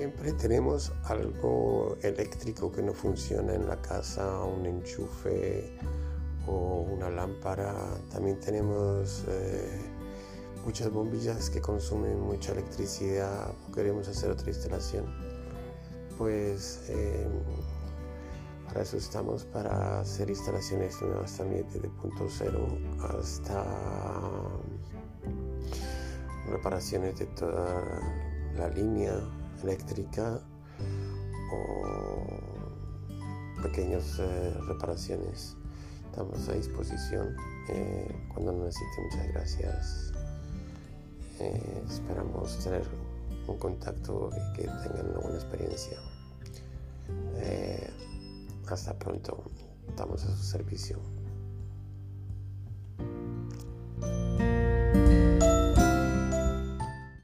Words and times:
Siempre 0.00 0.32
tenemos 0.32 0.92
algo 1.04 1.98
eléctrico 2.00 2.72
que 2.72 2.82
no 2.82 2.94
funciona 2.94 3.54
en 3.54 3.68
la 3.68 3.82
casa, 3.82 4.44
un 4.44 4.64
enchufe 4.64 5.76
o 6.46 6.86
una 6.90 7.10
lámpara. 7.10 7.74
También 8.10 8.40
tenemos 8.40 9.26
eh, 9.28 9.68
muchas 10.64 10.90
bombillas 10.90 11.50
que 11.50 11.60
consumen 11.60 12.18
mucha 12.18 12.52
electricidad 12.52 13.50
o 13.68 13.72
queremos 13.72 14.08
hacer 14.08 14.30
otra 14.30 14.48
instalación. 14.48 15.04
Pues 16.16 16.82
eh, 16.88 17.28
para 18.68 18.80
eso 18.80 18.96
estamos, 18.96 19.44
para 19.44 20.00
hacer 20.00 20.30
instalaciones 20.30 20.98
nuevas 21.02 21.36
también 21.36 21.66
desde 21.74 21.90
punto 21.90 22.26
hasta 23.02 23.66
reparaciones 26.48 27.18
de 27.18 27.26
toda 27.26 27.84
la 28.56 28.70
línea 28.70 29.20
eléctrica 29.62 30.40
o 31.52 33.62
pequeñas 33.62 34.18
eh, 34.18 34.54
reparaciones. 34.66 35.56
Estamos 36.06 36.48
a 36.48 36.54
disposición 36.54 37.36
eh, 37.68 38.08
cuando 38.32 38.52
lo 38.52 38.64
necesite. 38.64 39.02
Muchas 39.02 39.28
gracias. 39.28 40.12
Eh, 41.38 41.82
esperamos 41.88 42.58
tener 42.58 42.82
un 43.46 43.58
contacto 43.58 44.30
y 44.32 44.56
que 44.56 44.62
tengan 44.62 45.10
una 45.10 45.20
buena 45.20 45.36
experiencia. 45.36 45.98
hasta 48.68 48.98
pronto. 48.98 49.44
Estamos 49.88 50.24
a 50.24 50.36
su 50.36 50.44
servicio. 50.44 51.19